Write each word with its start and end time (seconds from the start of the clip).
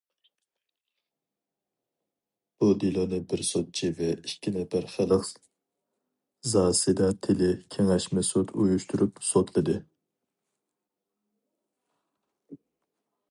بۇ 2.61 2.69
دېلونى 2.83 3.17
بىر 3.33 3.41
سوتچى 3.49 3.89
ۋە 3.99 4.07
ئىككى 4.13 4.53
نەپەر 4.55 4.87
خەلق 4.93 5.29
زاسېداتېلى 6.53 7.49
كېڭەشمە 7.75 8.23
سوت 8.31 8.53
ئۇيۇشتۇرۇپ 8.57 9.25
سوتلىدى. 9.31 9.77